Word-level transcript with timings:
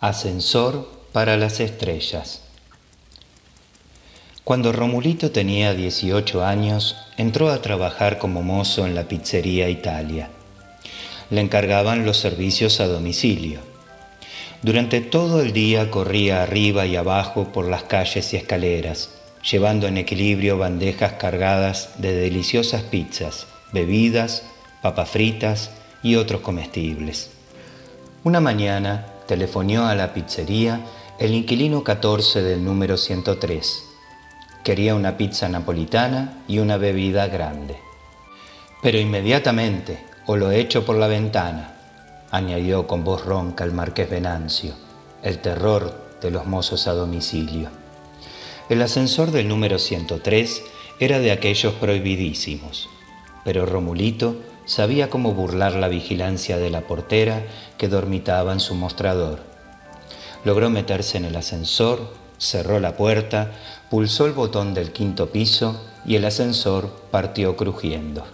Ascensor 0.00 0.88
para 1.10 1.36
las 1.36 1.58
estrellas. 1.58 2.42
Cuando 4.44 4.70
Romulito 4.70 5.32
tenía 5.32 5.74
18 5.74 6.44
años, 6.44 6.94
entró 7.16 7.50
a 7.50 7.60
trabajar 7.62 8.18
como 8.18 8.44
mozo 8.44 8.86
en 8.86 8.94
la 8.94 9.08
pizzería 9.08 9.68
Italia. 9.68 10.30
Le 11.30 11.40
encargaban 11.40 12.06
los 12.06 12.16
servicios 12.16 12.78
a 12.78 12.86
domicilio. 12.86 13.58
Durante 14.62 15.00
todo 15.00 15.42
el 15.42 15.52
día 15.52 15.90
corría 15.90 16.44
arriba 16.44 16.86
y 16.86 16.94
abajo 16.94 17.48
por 17.52 17.68
las 17.68 17.82
calles 17.82 18.32
y 18.32 18.36
escaleras, 18.36 19.10
llevando 19.50 19.88
en 19.88 19.98
equilibrio 19.98 20.58
bandejas 20.58 21.14
cargadas 21.14 21.90
de 21.98 22.14
deliciosas 22.14 22.82
pizzas, 22.82 23.48
bebidas, 23.72 24.44
papas 24.80 25.10
fritas 25.10 25.72
y 26.04 26.14
otros 26.14 26.40
comestibles. 26.42 27.30
Una 28.22 28.40
mañana 28.40 29.17
telefonió 29.28 29.86
a 29.86 29.94
la 29.94 30.14
pizzería 30.14 30.80
el 31.18 31.34
inquilino 31.34 31.84
14 31.84 32.42
del 32.42 32.64
número 32.64 32.96
103. 32.96 33.84
Quería 34.64 34.94
una 34.94 35.18
pizza 35.18 35.48
napolitana 35.50 36.42
y 36.48 36.58
una 36.58 36.78
bebida 36.78 37.28
grande. 37.28 37.76
Pero 38.82 38.98
inmediatamente, 38.98 40.02
o 40.26 40.36
lo 40.36 40.50
echo 40.50 40.86
por 40.86 40.96
la 40.96 41.08
ventana, 41.08 41.74
añadió 42.30 42.86
con 42.86 43.04
voz 43.04 43.24
ronca 43.24 43.64
el 43.64 43.72
marqués 43.72 44.08
Venancio, 44.08 44.72
el 45.22 45.38
terror 45.40 46.08
de 46.22 46.30
los 46.30 46.46
mozos 46.46 46.86
a 46.88 46.94
domicilio. 46.94 47.68
El 48.70 48.80
ascensor 48.80 49.30
del 49.30 49.46
número 49.46 49.78
103 49.78 50.62
era 51.00 51.18
de 51.18 51.32
aquellos 51.32 51.74
prohibidísimos, 51.74 52.88
pero 53.44 53.66
Romulito 53.66 54.36
sabía 54.68 55.08
cómo 55.08 55.32
burlar 55.32 55.74
la 55.74 55.88
vigilancia 55.88 56.58
de 56.58 56.68
la 56.68 56.82
portera 56.82 57.42
que 57.78 57.88
dormitaba 57.88 58.52
en 58.52 58.60
su 58.60 58.74
mostrador. 58.74 59.40
Logró 60.44 60.68
meterse 60.68 61.16
en 61.16 61.24
el 61.24 61.36
ascensor, 61.36 62.12
cerró 62.36 62.78
la 62.78 62.94
puerta, 62.94 63.52
pulsó 63.90 64.26
el 64.26 64.32
botón 64.32 64.74
del 64.74 64.92
quinto 64.92 65.30
piso 65.30 65.80
y 66.04 66.16
el 66.16 66.24
ascensor 66.26 66.90
partió 67.10 67.56
crujiendo. 67.56 68.24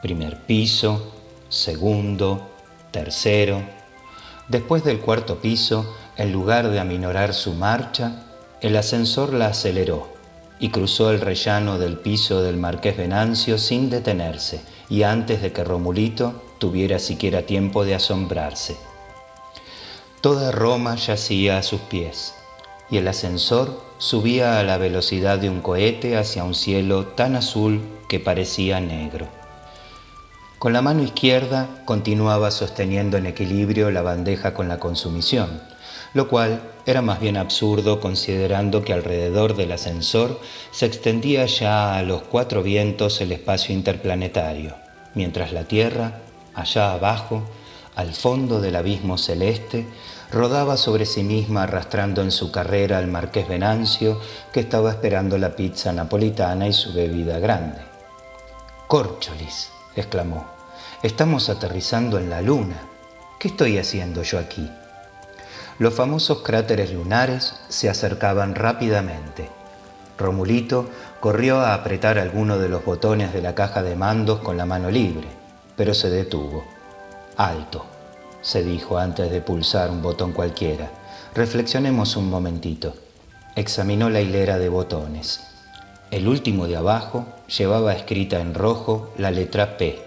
Primer 0.00 0.38
piso, 0.42 1.12
segundo, 1.48 2.48
tercero. 2.92 3.62
Después 4.46 4.84
del 4.84 5.00
cuarto 5.00 5.40
piso, 5.40 5.92
en 6.16 6.32
lugar 6.32 6.70
de 6.70 6.78
aminorar 6.78 7.34
su 7.34 7.52
marcha, 7.52 8.22
el 8.60 8.76
ascensor 8.76 9.34
la 9.34 9.48
aceleró 9.48 10.14
y 10.60 10.70
cruzó 10.70 11.10
el 11.10 11.20
rellano 11.20 11.80
del 11.80 11.98
piso 11.98 12.42
del 12.42 12.58
marqués 12.58 12.96
Venancio 12.96 13.58
sin 13.58 13.90
detenerse 13.90 14.75
y 14.88 15.02
antes 15.02 15.42
de 15.42 15.52
que 15.52 15.64
Romulito 15.64 16.42
tuviera 16.58 16.98
siquiera 16.98 17.42
tiempo 17.42 17.84
de 17.84 17.94
asombrarse. 17.94 18.76
Toda 20.20 20.50
Roma 20.52 20.96
yacía 20.96 21.58
a 21.58 21.62
sus 21.62 21.80
pies 21.80 22.34
y 22.90 22.98
el 22.98 23.08
ascensor 23.08 23.82
subía 23.98 24.58
a 24.58 24.62
la 24.62 24.78
velocidad 24.78 25.38
de 25.38 25.50
un 25.50 25.60
cohete 25.60 26.16
hacia 26.16 26.44
un 26.44 26.54
cielo 26.54 27.06
tan 27.06 27.36
azul 27.36 27.82
que 28.08 28.20
parecía 28.20 28.80
negro. 28.80 29.26
Con 30.58 30.72
la 30.72 30.80
mano 30.80 31.02
izquierda 31.02 31.68
continuaba 31.84 32.50
sosteniendo 32.50 33.18
en 33.18 33.26
equilibrio 33.26 33.90
la 33.90 34.00
bandeja 34.00 34.54
con 34.54 34.68
la 34.68 34.78
consumición, 34.78 35.60
lo 36.14 36.28
cual 36.28 36.62
era 36.86 37.02
más 37.02 37.20
bien 37.20 37.36
absurdo 37.36 38.00
considerando 38.00 38.82
que 38.82 38.94
alrededor 38.94 39.54
del 39.54 39.72
ascensor 39.72 40.40
se 40.70 40.86
extendía 40.86 41.44
ya 41.44 41.98
a 41.98 42.02
los 42.02 42.22
cuatro 42.22 42.62
vientos 42.62 43.20
el 43.20 43.32
espacio 43.32 43.74
interplanetario, 43.74 44.74
mientras 45.14 45.52
la 45.52 45.64
Tierra, 45.64 46.20
allá 46.54 46.92
abajo, 46.92 47.42
al 47.94 48.14
fondo 48.14 48.58
del 48.58 48.76
abismo 48.76 49.18
celeste, 49.18 49.86
rodaba 50.32 50.78
sobre 50.78 51.04
sí 51.04 51.22
misma 51.22 51.64
arrastrando 51.64 52.22
en 52.22 52.30
su 52.30 52.50
carrera 52.50 52.96
al 52.96 53.08
marqués 53.08 53.46
Venancio, 53.46 54.18
que 54.54 54.60
estaba 54.60 54.90
esperando 54.90 55.36
la 55.36 55.54
pizza 55.54 55.92
napolitana 55.92 56.66
y 56.66 56.72
su 56.72 56.94
bebida 56.94 57.38
grande. 57.38 57.80
Córcholis, 58.86 59.70
exclamó, 59.96 60.46
estamos 61.02 61.48
aterrizando 61.48 62.18
en 62.18 62.30
la 62.30 62.42
luna. 62.42 62.76
¿Qué 63.40 63.48
estoy 63.48 63.78
haciendo 63.78 64.22
yo 64.22 64.38
aquí? 64.38 64.70
Los 65.78 65.94
famosos 65.94 66.42
cráteres 66.42 66.92
lunares 66.92 67.54
se 67.68 67.90
acercaban 67.90 68.54
rápidamente. 68.54 69.48
Romulito 70.16 70.88
corrió 71.20 71.60
a 71.60 71.74
apretar 71.74 72.18
alguno 72.18 72.58
de 72.58 72.68
los 72.68 72.84
botones 72.84 73.32
de 73.32 73.42
la 73.42 73.54
caja 73.54 73.82
de 73.82 73.96
mandos 73.96 74.40
con 74.40 74.56
la 74.56 74.64
mano 74.64 74.90
libre, 74.90 75.28
pero 75.76 75.92
se 75.92 76.08
detuvo. 76.08 76.64
Alto, 77.36 77.84
se 78.40 78.62
dijo 78.62 78.96
antes 78.96 79.30
de 79.30 79.40
pulsar 79.40 79.90
un 79.90 80.00
botón 80.00 80.32
cualquiera. 80.32 80.90
Reflexionemos 81.34 82.16
un 82.16 82.30
momentito. 82.30 82.94
Examinó 83.54 84.08
la 84.08 84.20
hilera 84.20 84.58
de 84.58 84.68
botones. 84.70 85.40
El 86.10 86.28
último 86.28 86.68
de 86.68 86.76
abajo 86.76 87.26
llevaba 87.48 87.92
escrita 87.92 88.40
en 88.40 88.54
rojo 88.54 89.12
la 89.18 89.30
letra 89.32 89.76
P, 89.76 90.00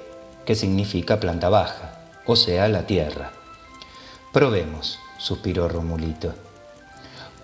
que 0.46 0.56
significa 0.56 1.20
planta 1.20 1.50
baja, 1.50 2.00
o 2.26 2.36
sea, 2.36 2.70
la 2.70 2.88
tierra. 2.88 3.32
Probemos 4.32 5.00
suspiró 5.18 5.68
Romulito. 5.68 6.34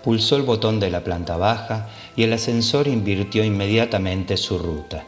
Pulsó 0.02 0.36
el 0.36 0.42
botón 0.42 0.80
de 0.80 0.88
la 0.88 1.04
planta 1.04 1.36
baja 1.36 1.88
y 2.16 2.22
el 2.22 2.32
ascensor 2.32 2.88
invirtió 2.88 3.44
inmediatamente 3.44 4.36
su 4.36 4.58
ruta. 4.58 5.04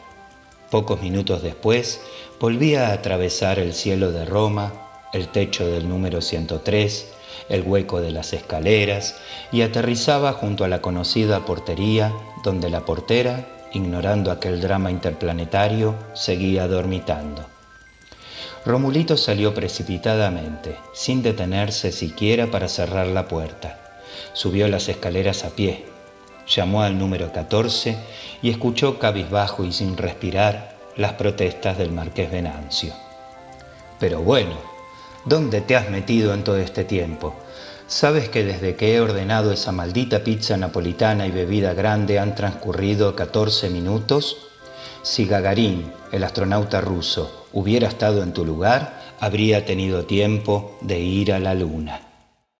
Pocos 0.69 1.01
minutos 1.01 1.41
después, 1.41 2.01
volvía 2.39 2.89
a 2.89 2.93
atravesar 2.93 3.57
el 3.57 3.73
cielo 3.73 4.11
de 4.11 4.25
Roma, 4.25 4.73
el 5.11 5.29
techo 5.29 5.65
del 5.65 5.89
número 5.89 6.21
103, 6.21 7.13
el 7.47 7.61
hueco 7.63 8.01
de 8.01 8.11
las 8.11 8.33
escaleras 8.33 9.15
y 9.51 9.61
aterrizaba 9.61 10.33
junto 10.33 10.63
a 10.63 10.67
la 10.67 10.81
conocida 10.81 11.45
portería 11.45 12.13
donde 12.43 12.69
la 12.69 12.81
portera, 12.81 13.47
ignorando 13.73 14.31
aquel 14.31 14.61
drama 14.61 14.91
interplanetario, 14.91 15.95
seguía 16.13 16.67
dormitando. 16.67 17.45
Romulito 18.65 19.15
salió 19.15 19.53
precipitadamente, 19.53 20.75
sin 20.93 21.23
detenerse 21.23 21.91
siquiera 21.91 22.47
para 22.47 22.67
cerrar 22.67 23.07
la 23.07 23.27
puerta. 23.27 23.79
Subió 24.33 24.67
las 24.67 24.89
escaleras 24.89 25.45
a 25.45 25.51
pie, 25.51 25.85
llamó 26.47 26.81
al 26.81 26.97
número 26.97 27.31
14 27.31 27.97
y 28.41 28.49
escuchó 28.49 28.99
cabizbajo 28.99 29.63
y 29.63 29.71
sin 29.71 29.95
respirar 29.95 30.75
las 30.97 31.13
protestas 31.13 31.77
del 31.77 31.91
marqués 31.91 32.31
Venancio. 32.31 32.93
Pero 33.99 34.21
bueno, 34.21 34.55
¿dónde 35.25 35.61
te 35.61 35.75
has 35.75 35.89
metido 35.89 36.33
en 36.33 36.43
todo 36.43 36.57
este 36.57 36.83
tiempo? 36.83 37.35
¿Sabes 37.87 38.29
que 38.29 38.43
desde 38.43 38.75
que 38.75 38.93
he 38.93 39.01
ordenado 39.01 39.51
esa 39.51 39.71
maldita 39.71 40.23
pizza 40.23 40.57
napolitana 40.57 41.25
y 41.25 41.31
bebida 41.31 41.73
grande 41.73 42.19
han 42.19 42.35
transcurrido 42.35 43.15
14 43.15 43.69
minutos? 43.69 44.37
Si 45.01 45.25
Gagarín, 45.25 45.91
el 46.11 46.23
astronauta 46.23 46.81
ruso, 46.81 47.47
hubiera 47.53 47.87
estado 47.87 48.21
en 48.21 48.33
tu 48.33 48.45
lugar, 48.45 49.01
habría 49.19 49.65
tenido 49.65 50.05
tiempo 50.05 50.77
de 50.81 50.99
ir 50.99 51.33
a 51.33 51.39
la 51.39 51.53
luna. 51.55 52.08